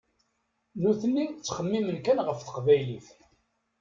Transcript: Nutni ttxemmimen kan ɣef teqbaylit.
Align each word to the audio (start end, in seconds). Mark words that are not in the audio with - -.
Nutni 0.81 1.25
ttxemmimen 1.29 1.97
kan 2.05 2.23
ɣef 2.27 2.39
teqbaylit. 2.41 3.07